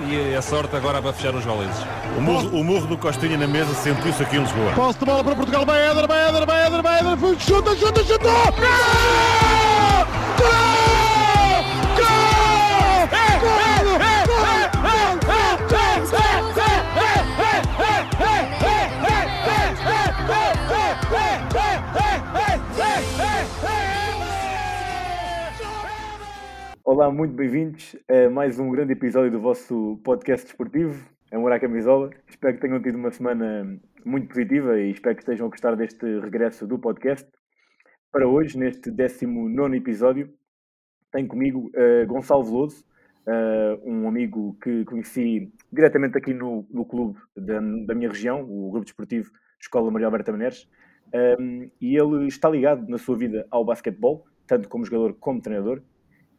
[0.00, 1.76] e, e a sorte agora para fechar os goleses.
[2.16, 4.72] O murro, o murro do Costinha na mesa sentiu-se aqui em Lisboa.
[4.72, 8.04] Posse de bola para Portugal, vai Éder, vai Éder, vai Éder, vai Éder, chuta, chuta,
[8.04, 8.28] chuta!
[10.38, 10.83] Gol!
[26.86, 31.02] Olá, muito bem-vindos a mais um grande episódio do vosso podcast desportivo,
[31.32, 32.10] Amor à Camisola.
[32.28, 36.04] Espero que tenham tido uma semana muito positiva e espero que estejam a gostar deste
[36.20, 37.26] regresso do podcast.
[38.12, 40.30] Para hoje, neste 19 episódio,
[41.10, 42.84] tenho comigo uh, Gonçalo Veloso,
[43.26, 48.70] uh, um amigo que conheci diretamente aqui no, no clube da, da, minha região, o
[48.70, 50.68] Grupo Desportivo Escola Maria Alberta Menezes,
[51.40, 55.82] um, e ele está ligado na sua vida ao basquetebol, tanto como jogador como treinador.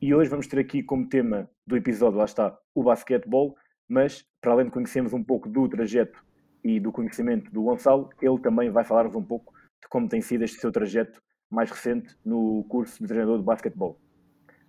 [0.06, 3.58] E hoje vamos ter aqui como tema do episódio, lá está, o basquetebol,
[3.90, 6.24] mas para além de conhecermos um pouco do trajeto
[6.64, 10.44] e do conhecimento do Gonçalo, ele também vai falar-nos um pouco de como tem sido
[10.44, 14.00] este seu trajeto mais recente no curso de treinador de basquetebol.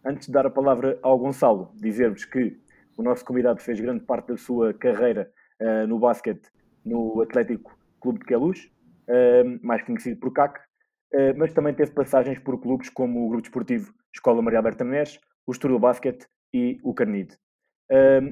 [0.03, 2.59] Antes de dar a palavra ao Gonçalo, dizer-vos que
[2.97, 6.51] o nosso convidado fez grande parte da sua carreira uh, no basquete
[6.83, 8.73] no Atlético Clube de Queluz,
[9.07, 13.43] uh, mais conhecido por CAC, uh, mas também teve passagens por clubes como o Grupo
[13.43, 17.37] Desportivo Escola Maria Alberta Menezes, o Estoril Basket e o Carnide.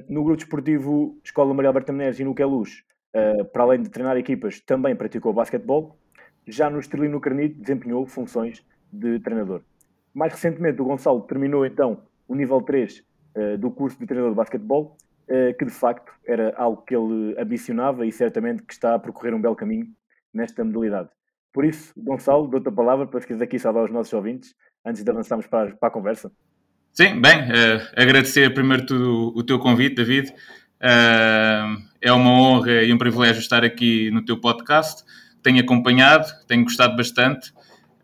[0.09, 2.83] no Grupo Desportivo Escola Maria Alberta Menezes e no Queluz,
[3.53, 5.97] para além de treinar equipas, também praticou basquetebol.
[6.47, 9.61] Já no Estoril no Carnide desempenhou funções de treinador.
[10.13, 13.03] Mais recentemente, o Gonçalo terminou então o nível 3
[13.35, 17.35] uh, do curso de treinador de basquetebol, uh, que de facto era algo que ele
[17.37, 19.87] ambicionava e certamente que está a percorrer um belo caminho
[20.33, 21.09] nesta modalidade.
[21.51, 25.09] Por isso, Gonçalo, dou-te a palavra para quiser aqui saudar os nossos ouvintes antes de
[25.09, 26.31] avançarmos para, para a conversa.
[26.95, 30.33] Sim, bem, uh, agradecer primeiro tudo o teu convite, David.
[32.01, 35.03] é uma honra e um privilégio estar aqui no teu podcast.
[35.43, 37.53] Tenho acompanhado, tenho gostado bastante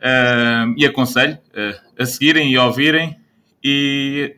[0.01, 3.19] Uh, e aconselho uh, a seguirem e a ouvirem
[3.63, 4.35] e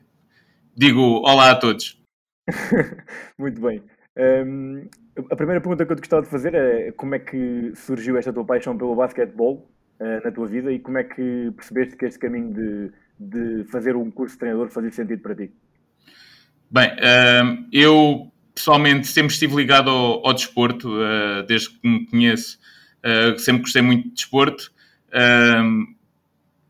[0.76, 1.98] digo olá a todos.
[3.40, 3.82] Muito bem.
[4.18, 4.90] Um,
[5.32, 8.34] a primeira pergunta que eu te gostava de fazer é como é que surgiu esta
[8.34, 12.20] tua paixão pelo basquetebol uh, na tua vida e como é que percebeste que este
[12.20, 15.52] caminho de, de fazer um curso de treinador fazia sentido para ti?
[16.70, 16.92] Bem,
[17.72, 20.90] eu pessoalmente sempre estive ligado ao, ao desporto,
[21.48, 22.60] desde que me conheço,
[23.38, 24.72] sempre gostei muito de desporto.
[25.14, 25.96] Um,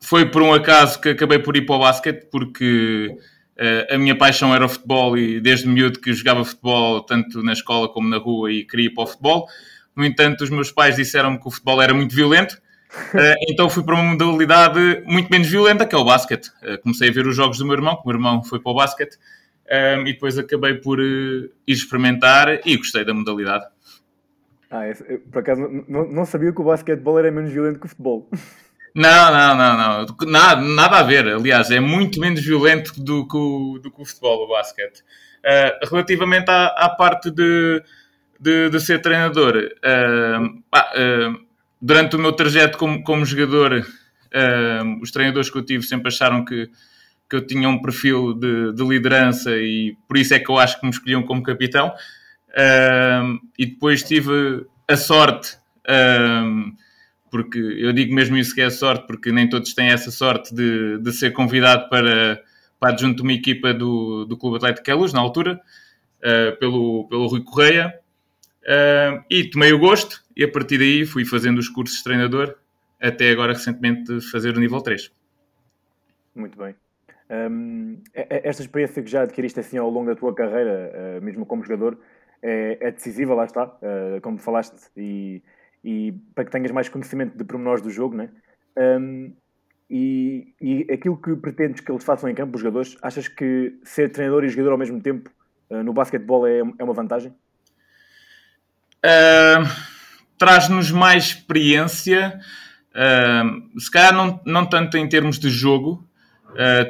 [0.02, 3.16] foi por um acaso que acabei por ir para o basquete, porque
[3.90, 7.88] a minha paixão era o futebol e desde miúdo que jogava futebol, tanto na escola
[7.88, 9.48] como na rua, e queria ir para o futebol.
[9.96, 12.62] No entanto, os meus pais disseram-me que o futebol era muito violento,
[13.50, 16.48] então fui para uma modalidade muito menos violenta, que é o basquete.
[16.62, 18.72] Uh, comecei a ver os jogos do meu irmão, que o meu irmão foi para
[18.72, 19.18] o basquete,
[19.66, 23.66] um, e depois acabei por ir experimentar e gostei da modalidade.
[24.70, 27.90] Ah, eu, por acaso não, não sabia que o basquetebol era menos violento que o
[27.90, 28.30] futebol.
[28.96, 30.32] Não, não, não, não.
[30.32, 31.28] Nada, nada a ver.
[31.28, 35.00] Aliás, é muito menos violento do que o, do que o futebol, o basquete.
[35.44, 37.82] Uh, relativamente à, à, parte de,
[38.40, 41.46] de, de ser treinador, uh, uh,
[41.84, 43.86] durante o meu trajeto como, como jogador,
[45.02, 46.70] os treinadores que eu tive sempre acharam que,
[47.30, 50.80] que eu tinha um perfil de, de liderança e por isso é que eu acho
[50.80, 51.94] que me escolhiam como capitão.
[53.22, 55.58] Um, e depois tive a sorte,
[56.46, 56.74] um,
[57.30, 60.56] porque eu digo mesmo isso que é a sorte, porque nem todos têm essa sorte
[60.56, 62.40] de, de ser convidado para,
[62.80, 65.60] para adjunto de uma equipa do, do Clube Atlético Queluz, na altura,
[66.20, 67.94] uh, pelo, pelo Rui Correia,
[68.64, 72.56] uh, e tomei o gosto, e a partir daí fui fazendo os cursos de treinador,
[73.02, 75.12] até agora recentemente fazer o nível 3.
[76.36, 76.76] Muito bem.
[77.30, 81.64] Um, esta experiência que já adquiriste assim ao longo da tua carreira, uh, mesmo como
[81.64, 81.98] jogador,
[82.42, 85.42] é, é decisiva, lá está, uh, como falaste, e,
[85.84, 88.30] e, para que tenhas mais conhecimento de pormenores do jogo, né?
[88.78, 89.34] Um,
[89.90, 94.12] e, e aquilo que pretendes que eles façam em campo, os jogadores, achas que ser
[94.12, 95.30] treinador e jogador ao mesmo tempo
[95.70, 97.34] uh, no basquetebol é, é uma vantagem?
[99.06, 99.94] Uh,
[100.38, 102.40] Traz-nos mais experiência,
[102.90, 106.08] uh, se calhar não, não tanto em termos de jogo,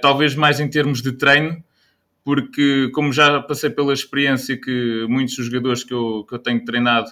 [0.02, 1.64] talvez mais em termos de treino,
[2.24, 6.64] porque como já passei pela experiência que muitos dos jogadores que eu, que eu tenho
[6.64, 7.10] treinado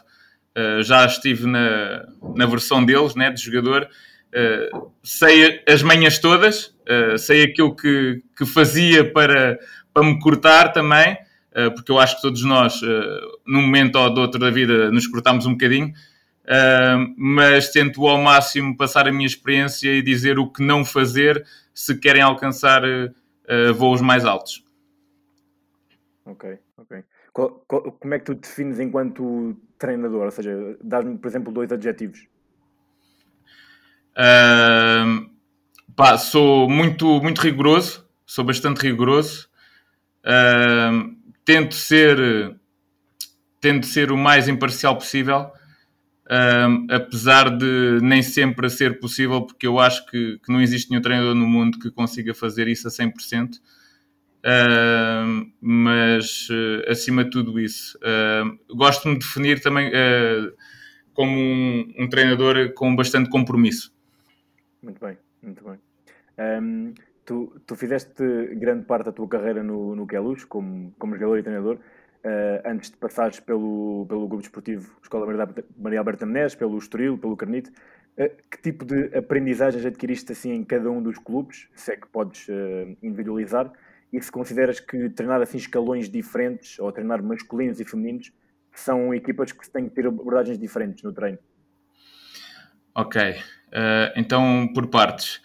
[0.57, 6.75] uh, já estive na, na versão deles, né, de jogador, uh, sei as manhas todas,
[6.87, 9.59] uh, sei aquilo que, que fazia para,
[9.93, 11.17] para me cortar também,
[11.75, 12.79] porque eu acho que todos nós,
[13.45, 15.93] num momento ou do outro da vida, nos cortamos um bocadinho,
[17.17, 21.97] mas tento ao máximo passar a minha experiência e dizer o que não fazer se
[21.97, 22.81] querem alcançar
[23.75, 24.63] voos mais altos.
[26.25, 27.03] Ok, Ok.
[27.31, 30.25] Como é que tu te defines enquanto treinador?
[30.25, 32.27] Ou seja, dá-me, por exemplo, dois adjetivos.
[34.11, 35.29] Uh,
[35.95, 39.49] pá, sou muito, muito rigoroso, sou bastante rigoroso.
[40.25, 41.15] Uh,
[41.51, 42.55] tento ser
[43.59, 45.51] tento ser o mais imparcial possível,
[46.25, 51.01] uh, apesar de nem sempre ser possível, porque eu acho que, que, não existe nenhum
[51.01, 53.57] treinador no mundo que consiga fazer isso a 100%.
[54.43, 59.91] Uh, mas uh, acima de tudo isso, uh, gosto de definir também
[61.13, 63.93] como um, um, treinador com bastante compromisso.
[64.81, 65.77] Muito bem, muito bem.
[67.25, 68.23] Tu, tu fizeste
[68.55, 71.79] grande parte da tua carreira no, no Queluz, como, como jogador e treinador,
[72.65, 75.25] antes de passares pelo, pelo Grupo Desportivo Escola
[75.77, 77.71] Maria Alberta Menezes, pelo Estoril, pelo Carnite.
[78.49, 82.47] que tipo de aprendizagens adquiriste assim em cada um dos clubes, se é que podes
[83.01, 83.71] individualizar?
[84.11, 88.31] e se consideras que treinar assim escalões diferentes, ou treinar masculinos e femininos,
[88.73, 91.39] são equipas que têm que ter abordagens diferentes no treino?
[92.93, 93.35] Ok, uh,
[94.15, 95.41] então por partes.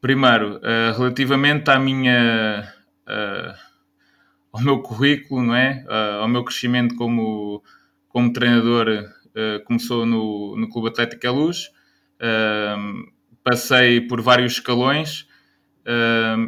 [0.00, 2.72] Primeiro, uh, relativamente à minha,
[3.06, 3.54] uh,
[4.50, 5.84] ao meu currículo, não é?
[6.20, 7.62] ao meu crescimento como,
[8.08, 9.04] como treinador,
[9.64, 11.70] começou no, no Clube Atlético à Luz,
[13.44, 15.28] passei por vários escalões,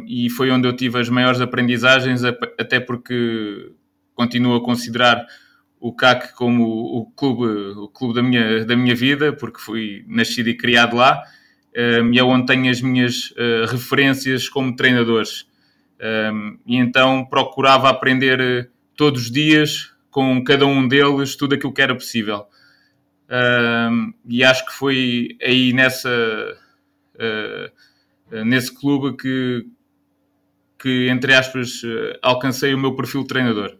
[0.05, 3.71] e foi onde eu tive as maiores aprendizagens, até porque
[4.13, 5.25] continuo a considerar
[5.79, 7.45] o CAC como o clube,
[7.77, 11.23] o clube da, minha, da minha vida, porque fui nascido e criado lá,
[11.75, 15.47] um, e é onde tenho as minhas uh, referências como treinadores.
[16.31, 21.73] Um, e então procurava aprender eh, todos os dias com cada um deles tudo aquilo
[21.73, 22.45] que era possível.
[23.29, 26.09] Um, e acho que foi aí nessa.
[27.15, 29.67] Uh, nesse clube que,
[30.79, 31.83] que, entre aspas,
[32.19, 33.77] alcancei o meu perfil de treinador.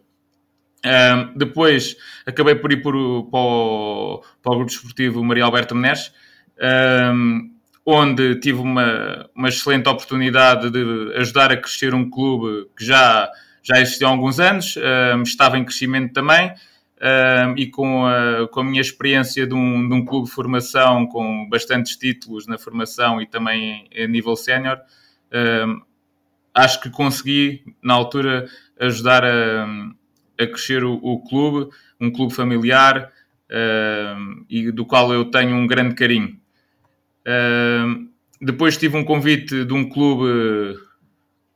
[0.84, 1.96] Um, depois
[2.26, 6.12] acabei por ir para, o, para o grupo desportivo Maria Alberta Menezes,
[7.12, 7.53] um,
[7.86, 13.30] onde tive uma, uma excelente oportunidade de ajudar a crescer um clube que já,
[13.62, 16.52] já existia há alguns anos, um, estava em crescimento também,
[17.00, 21.06] um, e com a, com a minha experiência de um, de um clube de formação
[21.06, 24.78] com bastantes títulos na formação e também a nível sénior,
[25.66, 25.82] um,
[26.54, 28.46] acho que consegui, na altura,
[28.80, 29.66] ajudar a,
[30.40, 31.70] a crescer o, o, clube,
[32.00, 33.12] um clube familiar
[34.48, 36.40] e do qual eu tenho um grande carinho.
[38.40, 40.76] Depois tive um convite de um clube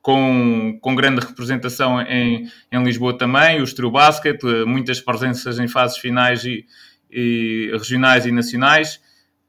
[0.08, 5.68] com, com grande representação em, em Lisboa também, o Estoril Basket, eh, muitas presenças em
[5.68, 6.64] fases finais e,
[7.10, 9.02] e regionais e nacionais,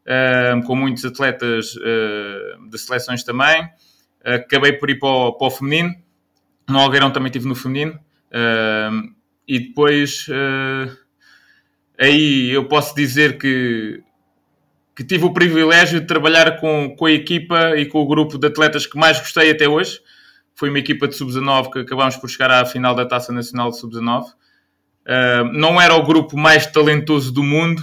[0.05, 3.69] uh, com muitos atletas uh, de seleções também.
[4.21, 5.95] Acabei por ir para o, para o feminino,
[6.67, 7.97] no Algueirão também estive no feminino,
[9.47, 10.27] e depois
[11.97, 14.03] aí eu posso dizer que
[14.99, 18.47] que tive o privilégio de trabalhar com, com a equipa e com o grupo de
[18.47, 20.01] atletas que mais gostei até hoje
[20.53, 23.79] foi uma equipa de sub-19 que acabámos por chegar à final da Taça Nacional de
[23.79, 24.25] sub-19.
[24.25, 27.81] Uh, não era o grupo mais talentoso do mundo,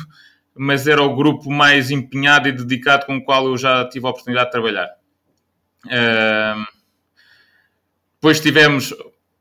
[0.54, 4.10] mas era o grupo mais empenhado e dedicado com o qual eu já tive a
[4.10, 4.90] oportunidade de trabalhar.
[5.86, 6.66] Uh,
[8.16, 8.92] depois tivemos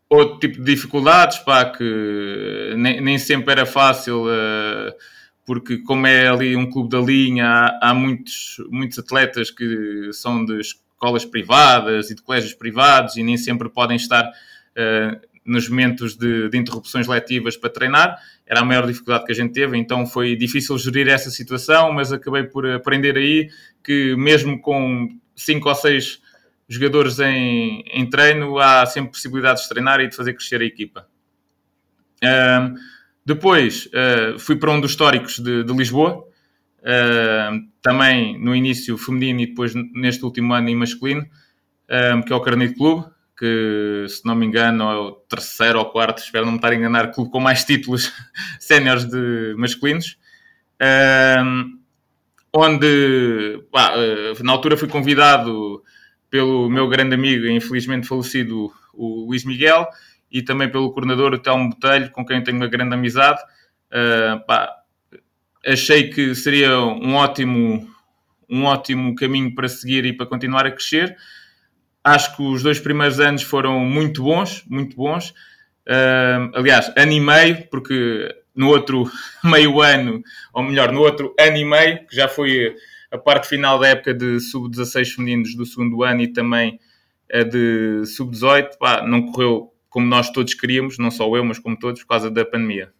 [0.09, 4.93] outro tipo de dificuldades, pá, que nem, nem sempre era fácil, uh,
[5.45, 10.43] porque como é ali um clube da linha, há, há muitos, muitos atletas que são
[10.43, 16.15] de escolas privadas e de colégios privados e nem sempre podem estar uh, nos momentos
[16.15, 18.17] de, de, interrupções letivas para treinar.
[18.47, 22.11] Era a maior dificuldade que a gente teve, então foi difícil gerir essa situação, mas
[22.11, 23.49] acabei por aprender aí
[23.83, 26.19] que mesmo com cinco ou seis
[26.67, 31.07] jogadores em, em treino, há sempre possibilidades de treinar e de fazer crescer a equipa.
[32.23, 32.73] Uh,
[33.25, 36.25] depois uh, fui para um dos históricos de, de Lisboa,
[36.85, 42.35] Uh, também no início feminino e depois neste último ano em masculino, uh, que é
[42.35, 46.51] o Carnito Clube, que se não me engano é o terceiro ou quarto, espero não
[46.51, 48.13] me estar a enganar, clube com mais títulos
[48.61, 50.15] séniores de masculinos.
[52.53, 53.93] Onde pá,
[54.43, 55.83] na altura fui convidado
[56.29, 59.87] pelo meu grande amigo, infelizmente falecido, o Luís Miguel,
[60.35, 63.41] e também pelo coordenador, Telmo Botelho, com quem tenho uma grande amizade.
[63.87, 64.69] Uh, pá,
[65.65, 67.87] achei que seria um ótimo,
[68.49, 71.15] um ótimo caminho para seguir e para continuar a crescer.
[72.03, 75.29] Acho que os dois primeiros anos foram muito bons, muito bons.
[75.87, 79.09] Uh, aliás, ano e meio, porque no outro
[79.41, 80.21] meio ano,
[80.53, 82.75] ou melhor, no outro ano e meio, que já foi
[83.09, 86.77] a parte final da época de sub-16 femininos do segundo ano e também
[87.31, 88.71] a de sub-18,
[89.07, 92.43] não correu como nós todos queríamos, não só eu, mas como todos, por causa da
[92.43, 92.91] pandemia.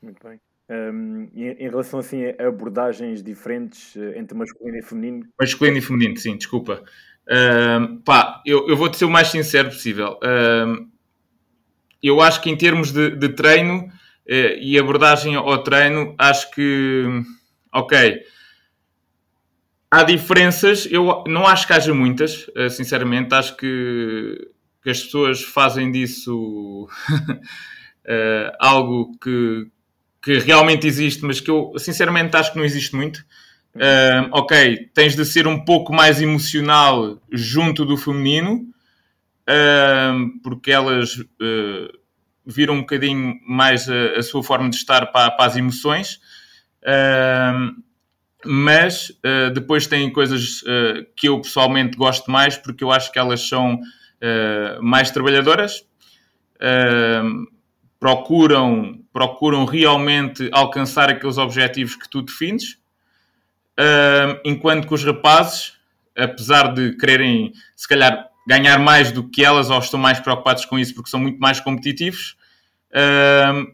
[0.00, 0.40] Muito bem.
[0.70, 5.26] Um, em, relação assim a abordagens diferentes uh, entre masculino e feminino?
[5.36, 6.84] Masculino e feminino, sim, desculpa.
[7.26, 10.16] Uh, pá, eu, eu vou-te ser o mais sincero possível.
[10.22, 10.88] Uh,
[12.00, 17.04] eu acho que em termos de, de treino uh, e abordagem ao treino, acho que,
[17.74, 18.22] ok,
[19.90, 20.86] há diferenças.
[20.88, 23.34] Eu não acho que haja muitas, sinceramente.
[23.34, 24.50] Acho que,
[24.82, 26.88] que as pessoas fazem disso
[28.58, 29.70] algo que
[30.22, 33.24] que realmente existe, mas que eu sinceramente acho que não existe muito.
[33.74, 38.66] Uh, ok, tens de ser um pouco mais emocional junto do feminino,
[39.48, 41.98] uh, porque elas uh,
[42.44, 46.20] viram um bocadinho mais a, a sua forma de estar para, para as emoções.
[48.44, 49.12] mas
[49.54, 50.62] depois tem coisas
[51.14, 53.78] que eu pessoalmente gosto mais, porque eu acho que elas são
[54.80, 55.84] mais trabalhadoras
[58.00, 62.78] procuram, procuram realmente alcançar aqueles objetivos que tu defines,
[63.78, 65.74] uh, enquanto que os rapazes,
[66.16, 70.78] apesar de quererem, se calhar, ganhar mais do que elas, ou estão mais preocupados com
[70.78, 72.36] isso porque são muito mais competitivos,
[72.92, 73.70] uh,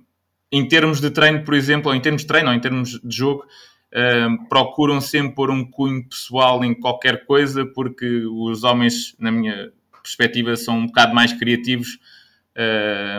[0.50, 3.16] em termos de treino, por exemplo, ou em termos de treino, ou em termos de
[3.16, 3.44] jogo,
[3.92, 9.70] uh, procuram sempre pôr um cunho pessoal em qualquer coisa, porque os homens, na minha
[10.06, 11.98] perspectiva, são um bocado mais criativos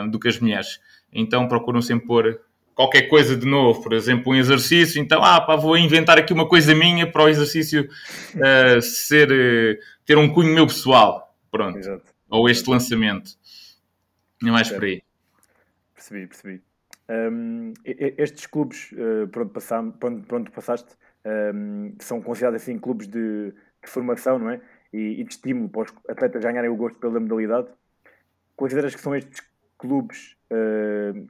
[0.09, 0.79] do que as mulheres
[1.11, 2.41] então procuram sempre pôr
[2.75, 6.47] qualquer coisa de novo, por exemplo, um exercício, então, ah, pá, vou inventar aqui uma
[6.47, 7.89] coisa minha para o exercício
[8.35, 12.03] uh, ser, uh, ter um cunho meu pessoal, pronto, Exato.
[12.29, 13.31] ou este lançamento,
[14.41, 15.01] não é mais por aí.
[15.95, 16.61] Percebi, percebi.
[17.09, 20.89] Um, estes clubes uh, por, onde passam, por, onde, por onde passaste
[21.25, 24.61] um, são considerados assim clubes de, de formação, não é?
[24.93, 27.67] E, e, de estímulo para os atletas ganharem o gosto pela modalidade.
[28.55, 29.41] Consideras que são estes
[29.77, 31.27] clubes uh,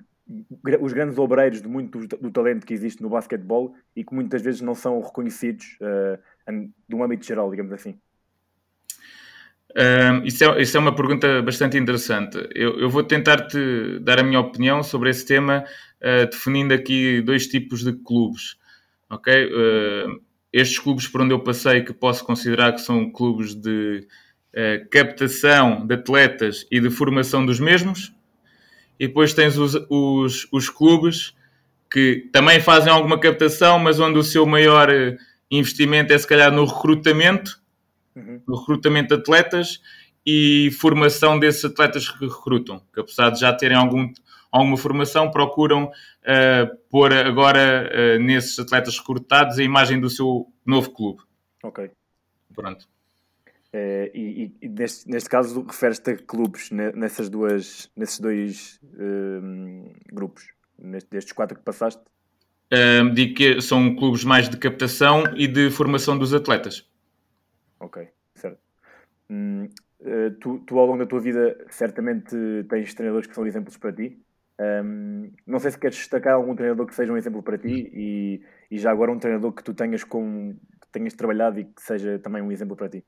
[0.82, 4.60] os grandes obreiros de muito do, talento que existe no basquetebol e que muitas vezes
[4.60, 6.20] não são reconhecidos uh,
[6.88, 7.98] de um âmbito geral, digamos assim?
[10.24, 12.38] Isso, é, isso é uma pergunta bastante interessante.
[12.56, 15.64] Eu, eu vou tentar-te dar a minha opinião sobre esse tema,
[16.02, 18.58] uh, definindo aqui dois tipos de clubes.
[19.10, 19.34] Ok?
[19.46, 24.08] Uh, estes clubes por onde eu passei, que posso considerar que são clubes de
[24.90, 28.12] captação de atletas e de formação dos mesmos,
[29.00, 31.36] e depois tens os, os, os clubes
[31.92, 35.16] que também fazem alguma captação, mas onde o seu maior eh,
[35.50, 37.62] investimento é se calhar no recrutamento,
[38.16, 38.42] uhum.
[38.48, 39.80] no recrutamento de atletas
[40.26, 44.12] e formação desses atletas que recrutam, que apesar de já terem algum,
[44.52, 50.92] alguma formação, procuram uh, pôr agora uh, nesses atletas recrutados a imagem do seu novo
[50.92, 51.22] clube.
[51.64, 51.92] Ok.
[52.54, 52.88] Pronto.
[53.74, 60.48] Uh, e, e neste, neste, caso referes-te a clubes nessas duas, nesses dois uh, grupos,
[60.80, 62.02] neste, destes quatro que passaste?
[62.74, 66.90] Uh, digo que são clubes mais de captação e de formação dos atletas.
[67.80, 68.60] Ok, certo.
[69.30, 69.68] Hum,
[70.40, 72.36] tu, tu, ao longo da tua vida, certamente
[72.70, 74.18] tens treinadores que são exemplos para ti.
[74.60, 78.42] Um, não sei se queres destacar algum treinador que seja um exemplo para ti e,
[78.72, 82.18] e já agora um treinador que tu tenhas, com, que tenhas trabalhado e que seja
[82.20, 83.04] também um exemplo para ti.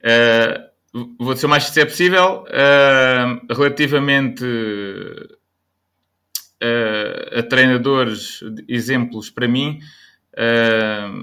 [0.00, 0.70] Uh,
[1.18, 2.44] vou ser o mais sincero possível.
[2.44, 4.44] Uh, relativamente
[6.62, 9.80] uh, a treinadores, exemplos para mim,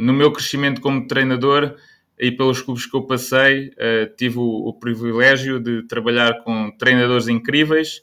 [0.02, 1.76] no meu crescimento como treinador
[2.20, 3.72] e pelos clubes que eu passei,
[4.16, 8.02] tive o, o, privilégio de trabalhar com treinadores incríveis.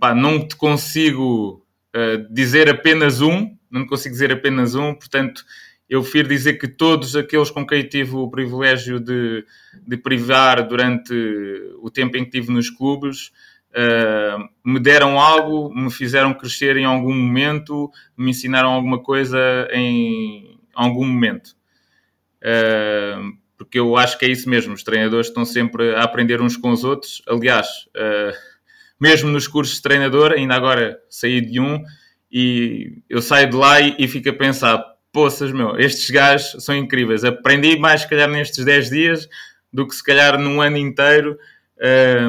[0.00, 1.66] Pá, não te consigo
[2.30, 5.44] dizer apenas um, não consigo dizer apenas um, portanto
[5.90, 9.44] eu prefiro dizer que todos aqueles com quem tive o privilégio de,
[9.84, 11.12] de privar durante
[11.82, 13.32] o tempo em que estive nos clubes
[13.70, 20.60] uh, me deram algo, me fizeram crescer em algum momento, me ensinaram alguma coisa em
[20.74, 21.56] algum momento.
[22.40, 26.56] Uh, porque eu acho que é isso mesmo, os treinadores estão sempre a aprender uns
[26.56, 27.20] com os outros.
[27.28, 28.32] Aliás, uh,
[29.00, 31.82] mesmo nos cursos de treinador, ainda agora saí de um
[32.30, 36.76] e eu saio de lá e, e fico a pensar poças, meu, estes gajos são
[36.76, 37.24] incríveis.
[37.24, 39.28] Aprendi mais, se calhar, nestes 10 dias
[39.72, 41.38] do que, se calhar, num ano inteiro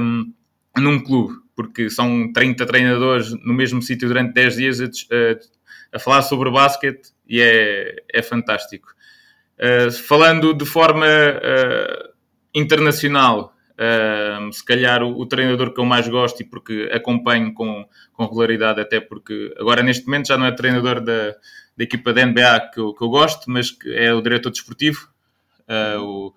[0.02, 0.34] um,
[0.78, 6.00] num clube, porque são 30 treinadores no mesmo sítio durante 10 dias a, a, a,
[6.00, 8.88] falar sobre basquete e é, é fantástico.
[9.60, 12.10] Uh, falando de forma uh,
[12.56, 17.86] internacional, uh, se calhar o, o, treinador que eu mais gosto e porque acompanho com,
[18.14, 21.36] com regularidade, até porque agora neste momento já não é treinador da
[21.76, 25.10] da equipa da NBA que eu, que eu gosto, mas que é o diretor desportivo,
[25.68, 26.34] uh, o,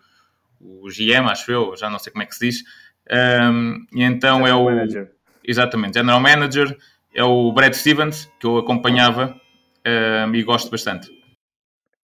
[0.61, 2.65] o GM, acho eu, já não sei como é que se diz,
[3.05, 4.65] Um, e então General é o.
[4.65, 5.13] Manager.
[5.47, 6.75] Exatamente, General Manager
[7.15, 9.39] é o Brad Stevens, que eu acompanhava
[9.87, 11.11] um, e gosto bastante.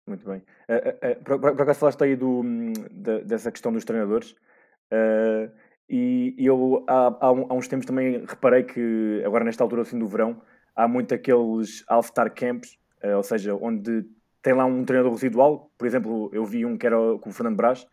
[0.06, 0.40] Muito bem.
[0.68, 4.36] Uh, uh, uh, por, acaso falaste aí do, hum, da- dessa questão dos treinadores.
[4.94, 5.50] Uh,
[5.88, 10.40] e eu há, há, uns tempos também reparei que, agora nesta altura assim do verão,
[10.74, 14.04] há muito aqueles All-Star Camps, uh, ou seja, onde
[14.42, 15.70] tem lá um treinador residual.
[15.76, 17.86] Por exemplo, eu vi um que era com o Fernando Brás.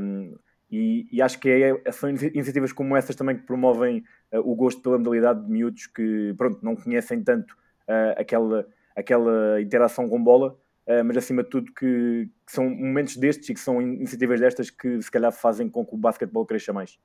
[0.00, 0.34] um,
[0.70, 4.54] e, e acho que é, são inici- iniciativas como essas também que promovem uh, o
[4.54, 7.52] gosto pela modalidade de miúdos que pronto, não conhecem tanto
[7.88, 10.69] uh, aquela, aquela interação com bola, Uh,
[11.04, 14.70] mas acima de tudo que, que são momentos destes e que são in- iniciativas destas
[14.70, 16.98] que se calhar fazem com que o basquetebol cresça mais.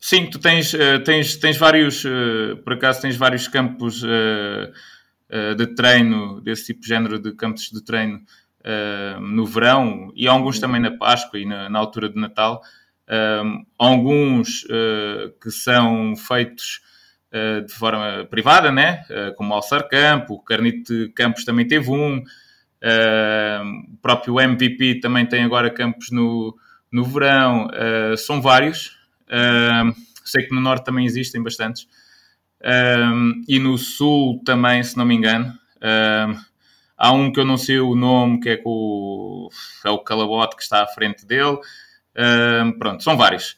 [0.00, 4.72] Sim, tu tens, eh, tens, tens vários, eh, por acaso tens vários campos eh,
[5.28, 8.20] eh, de treino, desse tipo de género de campos de treino
[8.64, 12.60] eh, no verão e alguns também na Páscoa e na, na altura de Natal.
[13.78, 16.80] Alguns eh, que são feitos
[17.30, 19.04] eh, de forma privada, né?
[19.10, 22.22] Eh, como o Alçar Campo, o Carnite Campos também teve um, eh,
[22.82, 26.56] o próprio MVP também tem agora campos no,
[26.90, 28.98] no verão, eh, são vários.
[30.24, 31.86] Sei que no norte também existem bastantes.
[33.48, 35.52] E no sul também, se não me engano.
[36.96, 39.48] Há um que eu não sei o nome, que é, com o,
[39.84, 41.58] é o Calabote que está à frente dele.
[42.78, 43.56] Pronto, são vários.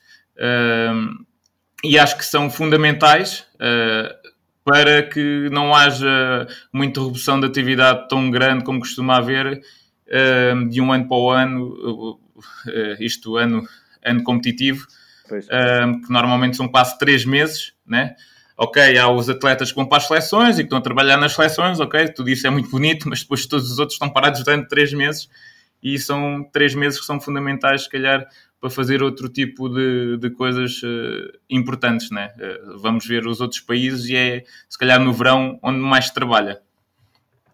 [1.84, 4.23] E acho que são fundamentais uh,
[4.64, 9.60] para que não haja uma interrupção de atividade tão grande como costuma haver
[10.54, 13.68] um, de um ano para o ano, uh, isto ano,
[14.02, 14.86] ano competitivo
[15.30, 18.14] um, que normalmente são quase três meses, né?
[18.56, 21.32] Ok, há os atletas que vão para as seleções e que estão a trabalhar nas
[21.32, 24.68] seleções, ok, tudo isso é muito bonito, mas depois todos os outros estão parados durante
[24.68, 25.28] três meses
[25.82, 28.26] e são três meses que são fundamentais, se calhar,
[28.64, 32.32] para fazer outro tipo de, de coisas uh, importantes, né?
[32.38, 36.14] Uh, vamos ver os outros países e é, se calhar, no verão onde mais se
[36.14, 36.62] trabalha.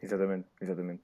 [0.00, 1.02] Exatamente, exatamente.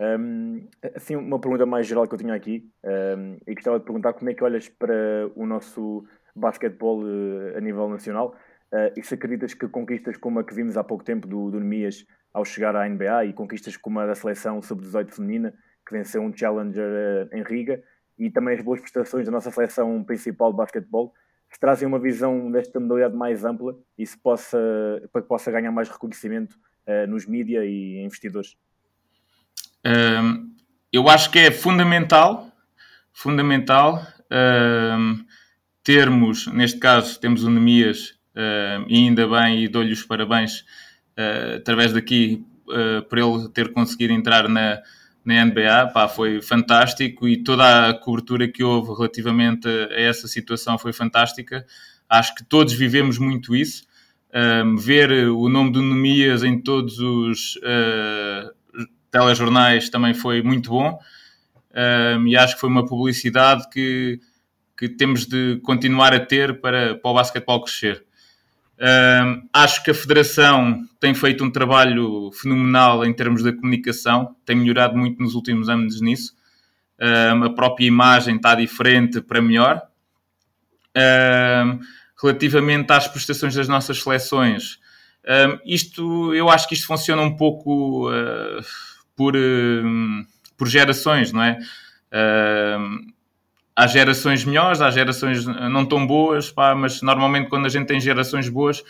[0.00, 4.12] Um, assim, uma pergunta mais geral que eu tinha aqui, um, e gostava de perguntar
[4.12, 4.94] como é que olhas para
[5.34, 8.36] o nosso basquetebol uh, a nível nacional
[8.72, 11.58] uh, e se acreditas que conquistas como a que vimos há pouco tempo do, do
[11.58, 15.52] Nemias ao chegar à NBA e conquistas como a da seleção sub-18 feminina,
[15.84, 17.82] que venceu um Challenger uh, em Riga,
[18.22, 21.12] e também as boas prestações da nossa seleção principal de basquetebol,
[21.50, 24.58] se trazem uma visão desta modalidade mais ampla e se possa,
[25.12, 26.56] para que possa ganhar mais reconhecimento
[26.86, 28.56] uh, nos mídia e investidores.
[29.84, 30.54] Um,
[30.92, 32.50] eu acho que é fundamental,
[33.12, 35.24] fundamental um,
[35.82, 40.60] termos, neste caso, temos o Nemias, um, e ainda bem, e dou-lhe os parabéns
[41.18, 44.80] uh, através daqui uh, por ele ter conseguido entrar na,
[45.24, 50.76] na NBA, pá, foi fantástico e toda a cobertura que houve relativamente a essa situação
[50.78, 51.64] foi fantástica.
[52.08, 53.84] Acho que todos vivemos muito isso.
[54.34, 60.98] Um, ver o nome do Nemias em todos os uh, telejornais também foi muito bom
[61.74, 64.20] um, e acho que foi uma publicidade que,
[64.76, 68.04] que temos de continuar a ter para, para o basquetebol crescer.
[68.82, 74.56] Um, acho que a Federação tem feito um trabalho fenomenal em termos da comunicação, tem
[74.56, 76.34] melhorado muito nos últimos anos nisso.
[77.00, 79.80] Um, a própria imagem está diferente para melhor.
[82.20, 84.80] relativamente às prestações das nossas seleções,
[85.64, 88.64] isto, eu acho que isto funciona um pouco uh,
[89.14, 91.58] por, uh, por gerações, não é?
[93.74, 98.00] Há gerações melhores, há gerações não tão boas, pá, mas normalmente quando a gente tem
[98.00, 98.82] gerações boas,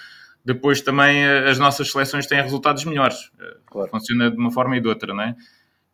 [0.44, 3.30] depois também as nossas seleções têm resultados melhores.
[3.66, 3.90] Claro.
[3.90, 5.36] Funciona de uma forma e de outra, não é?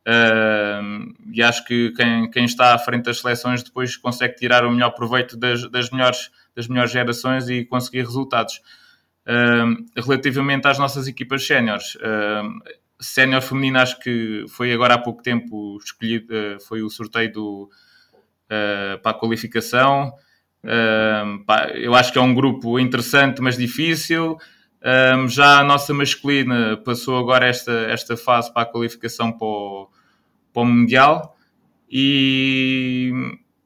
[0.09, 4.71] Uh, e acho que quem, quem, está à frente das seleções depois consegue tirar o
[4.71, 8.63] melhor proveito das, das, melhores, das melhores gerações e conseguir resultados.
[9.27, 15.23] Uh, relativamente às nossas equipas séniores, uh, sénior feminina acho que foi agora há pouco
[15.23, 16.35] tempo escolhido,
[16.67, 17.71] foi o sorteio do,
[19.03, 20.13] para a qualificação.
[21.47, 24.39] Pá, eu acho que é um grupo interessante, mas difícil.
[24.81, 29.89] Um, já a nossa masculina passou agora esta, esta fase para a qualificação para o,
[30.53, 31.37] para o Mundial
[31.91, 33.13] e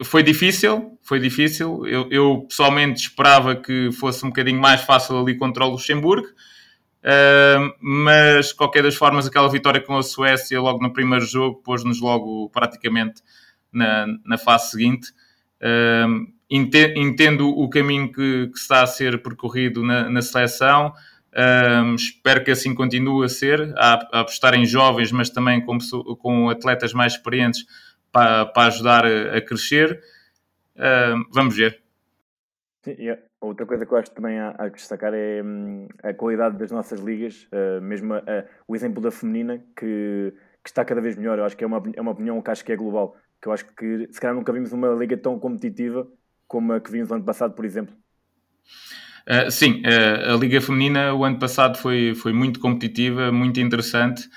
[0.02, 1.86] foi difícil, foi difícil.
[1.86, 7.74] Eu, eu, pessoalmente esperava que fosse um bocadinho mais fácil ali contra o Luxemburgo, uh,
[7.80, 12.00] mas de qualquer das formas aquela vitória com a Suécia logo no primeiro jogo pôs-nos
[12.00, 13.22] logo praticamente
[13.72, 15.12] na, na fase seguinte.
[15.60, 20.92] Uh, entendo o caminho que, que, está a ser percorrido na, na seleção.
[21.34, 25.78] Um, espero que assim continue a ser, a, a, apostar em jovens, mas também com,
[26.18, 27.64] com atletas mais experientes
[28.12, 29.98] para, para ajudar a, a crescer.
[30.76, 31.80] Um, vamos ver.
[32.84, 36.12] Sim, e outra coisa que eu acho que também há, que destacar é hum, a
[36.12, 38.14] qualidade das nossas ligas, uh, mesmo
[38.68, 41.38] o exemplo da feminina, que, que, está cada vez melhor.
[41.38, 43.16] Eu acho que é uma, é uma opinião que acho que é global.
[43.42, 46.08] Que eu acho que se calhar nunca vimos uma liga tão competitiva
[46.46, 47.94] como a que vimos no ano passado, por exemplo.
[49.26, 54.28] Uh, sim, uh, a Liga Feminina o ano passado foi, foi muito competitiva, muito interessante.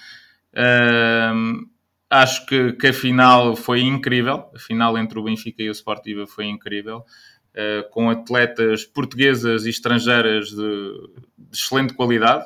[0.54, 1.68] Uh,
[2.10, 4.50] acho que, que a final foi incrível.
[4.56, 7.04] A final entre o Benfica e o Sportiva foi incrível.
[7.92, 10.56] com atletas portuguesas e estrangeiras de,
[11.38, 12.46] de excelente qualidade.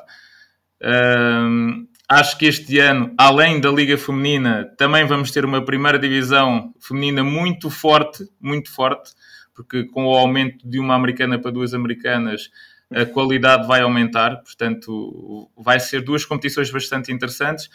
[2.10, 7.22] Acho que este ano, além da Liga Feminina, também vamos ter uma primeira divisão feminina
[7.22, 9.12] muito forte, muito forte
[9.54, 12.50] porque com o aumento de uma americana para duas americanas
[12.90, 17.68] a qualidade vai aumentar, portanto vai ser duas competições bastante interessantes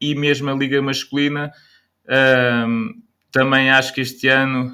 [0.00, 1.50] e mesmo a liga masculina
[2.68, 4.72] um, também acho que este ano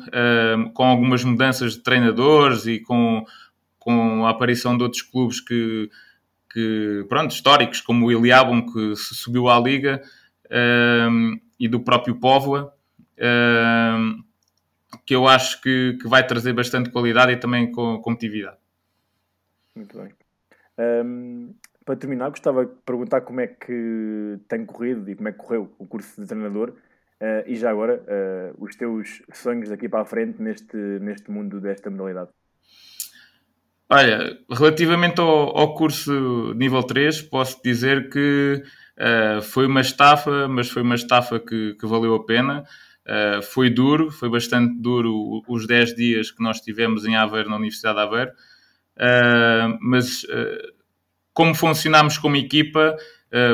[0.59, 3.25] um, com algumas mudanças de treinadores e com,
[3.79, 5.89] com a aparição de outros clubes que,
[6.57, 10.01] que pronto, históricos como o Iliabum que subiu à liga
[11.11, 12.75] um, e do próprio Póvoa
[15.05, 18.57] que eu acho que, que vai trazer bastante qualidade e também com competitividade.
[19.75, 20.13] Muito bem.
[20.79, 25.39] Um, para terminar, gostava de perguntar como é que tem corrido e como é que
[25.39, 30.01] correu o curso de treinador uh, e já agora uh, os teus sonhos daqui para
[30.01, 32.31] a frente neste, neste mundo desta modalidade.
[33.89, 38.61] Olha, relativamente ao, ao curso nível 3, posso dizer que
[38.99, 42.65] uh, foi uma estafa, mas foi uma estafa que, que valeu a pena.
[43.07, 47.55] Uh, foi duro, foi bastante duro os 10 dias que nós tivemos em Aveiro, na
[47.55, 50.75] Universidade de Aveiro, uh, mas uh,
[51.33, 52.97] como funcionámos como equipa,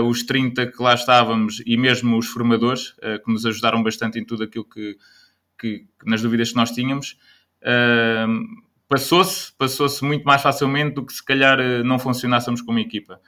[0.06, 4.44] os 30 que lá estávamos e mesmo os formadores, que nos ajudaram bastante em tudo
[4.44, 4.96] aquilo que,
[5.58, 7.16] que, que nas dúvidas que nós tínhamos,
[8.92, 13.18] passou-se passou-se muito mais facilmente do que se calhar não funcionássemos como equipa.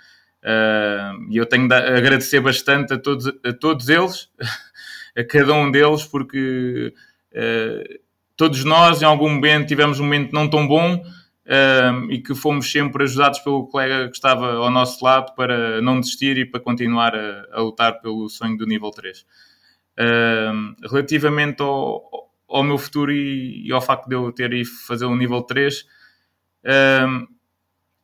[1.30, 4.28] E eu tenho de agradecer bastante a todos, a todos eles.
[5.16, 6.92] a cada um deles, porque
[7.32, 7.98] uh,
[8.36, 11.02] todos nós, em algum momento, tivemos um momento não tão bom
[12.08, 16.38] e que fomos sempre ajudados pelo colega que estava ao nosso lado para não desistir
[16.38, 19.26] e para continuar a, a lutar pelo sonho do nível 3.
[20.00, 22.02] Uh, relativamente ao,
[22.56, 25.84] ao, meu futuro e, e, ao facto de eu ter ido fazer o nível 3,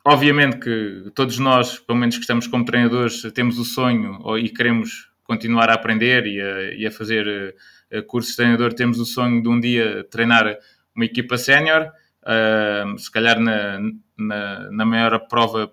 [0.05, 5.11] obviamente que todos nós, pelo menos que estamos como treinadores, temos o sonho e queremos
[5.31, 7.55] continuar a aprender e a, e a fazer
[7.93, 10.57] uh, cursos de treinador, temos o sonho de um dia treinar
[10.93, 11.87] uma equipa sénior,
[12.25, 13.79] uh, se calhar na,
[14.19, 15.73] na, na, maior prova,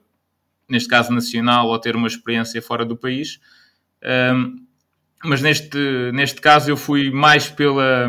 [0.69, 3.39] neste caso nacional, ou ter uma experiência fora do país.
[4.03, 4.61] Uh,
[5.23, 5.79] mas neste,
[6.13, 8.07] neste caso eu fui mais pela,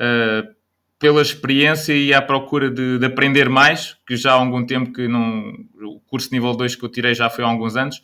[0.00, 0.54] uh,
[0.98, 5.06] pela experiência e à procura de, de, aprender mais, que já há algum tempo que
[5.06, 5.54] não.
[5.82, 8.02] O curso nível 2 que eu tirei já foi há alguns anos,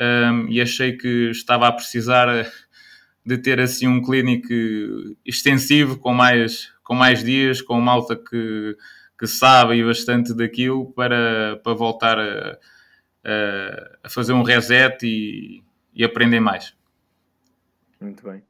[0.00, 2.50] um, e achei que estava a precisar eh,
[3.24, 4.52] de ter assim um clínico
[5.24, 8.76] extensivo com mais, com mais dias, com malta que,
[9.18, 12.58] que sabe bastante daquilo para, para voltar a,
[13.24, 15.62] a, a fazer um reset e,
[15.94, 16.76] e aprender mais.
[18.00, 18.42] Muito bem.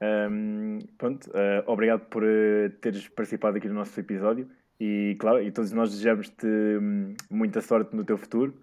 [0.00, 4.46] Um, pronto, uh, obrigado por uh, teres participado aqui no nosso episódio
[4.78, 8.54] e claro, e todos nós desejamos-te um, muita sorte no teu futuro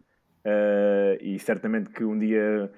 [0.46, 2.69] Uh, e certamente que um dia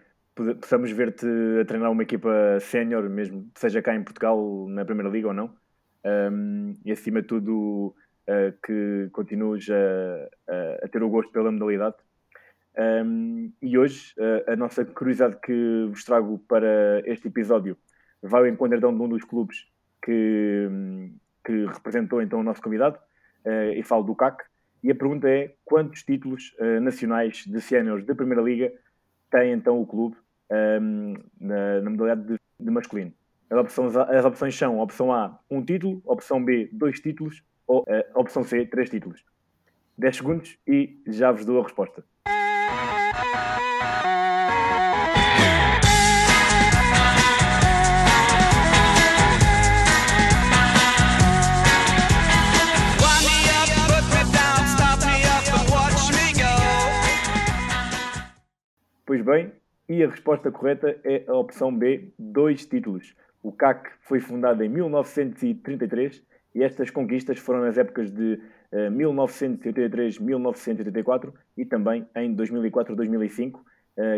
[0.62, 1.26] possamos ver-te
[1.62, 5.56] a treinar uma equipa sénior, mesmo seja cá em Portugal, na Primeira Liga ou não.
[6.06, 7.96] Um, e acima de tudo,
[8.28, 11.96] uh, que continues a, a, ter o gosto pela modalidade.
[13.62, 14.14] E hoje,
[14.48, 17.78] a nossa curiosidade que vos trago para este episódio
[18.28, 19.66] vai ao encontro então, de um dos clubes
[20.04, 20.68] que,
[21.44, 22.98] que representou então o nosso convidado,
[23.76, 24.44] e falo do CAC.
[24.86, 28.72] E a pergunta é: quantos títulos uh, nacionais de séniores da Primeira Liga
[29.32, 30.16] tem então o clube
[30.52, 33.12] um, ehm, na, na, modalidade de, de masculino?
[33.50, 38.20] As opções, as opções são: opção A, um título, opção B, dois títulos, ou uh,
[38.20, 39.24] opção C, três títulos.
[39.98, 42.04] 10 segundos e já vos dou a resposta.
[59.26, 59.52] Bem,
[59.90, 63.14] e a resposta correta é a opção B, dois títulos.
[63.42, 68.40] O CAC foi fundado em 1933 e estas conquistas foram nas épocas de
[68.72, 73.64] uh, 1983-1984 e também em 2004-2005, uh,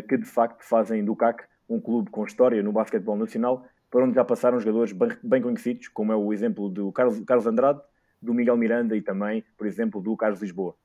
[0.07, 4.15] que de facto fazem do CAC um clube com história no basquetebol nacional, para onde
[4.15, 4.93] já passaram jogadores
[5.23, 7.79] bem, conhecidos, como é o exemplo do Carlos Andrade,
[8.21, 10.75] do Miguel Miranda e também, por exemplo, do Carlos Lisboa.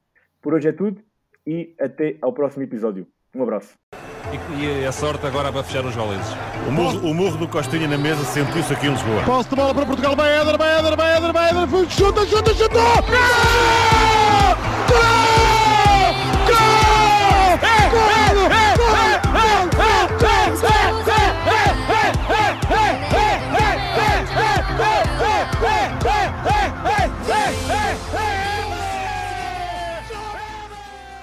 [0.41, 1.03] Por hoje é tudo
[1.45, 3.05] e até ao próximo episódio.
[3.35, 3.77] Um abraço
[4.31, 6.29] e, e, a sorte agora vai fechar os valentes.
[6.67, 9.23] O murro, o murro do Costinha na mesa sentiu-se aqui em Lisboa.
[9.25, 12.55] Posso de bola para Portugal, vai Éder, vai Éder, vai Éder, vai Éder, chuta, chuta,
[12.55, 12.75] chuta!
[12.75, 13.03] Gol!
[14.89, 15.33] Gol!
[16.47, 16.83] Gol!
[17.63, 17.63] Gol!
[17.63, 17.93] Gol!
[18.23, 18.49] Gol!
[18.53, 19.23] Gol!
[19.23, 20.13] Gol!
[20.19, 21.92] Gol!